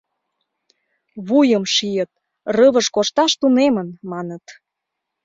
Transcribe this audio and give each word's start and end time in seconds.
—Вуйым 1.27 1.63
шийыт: 1.73 2.11
рывыж 2.55 2.87
кошташ 2.95 3.31
тунемын, 3.39 3.87
маныт. 4.11 4.45